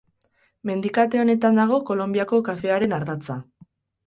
Mendikate 0.69 1.21
honetan 1.23 1.59
dago 1.61 1.77
Kolonbiako 1.91 2.41
kafearen 2.49 2.97
ardatza. 3.01 3.39